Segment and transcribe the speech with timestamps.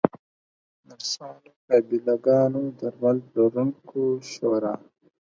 [0.87, 4.73] نرسانو، قابله ګانو، درمل پلورونکو شورا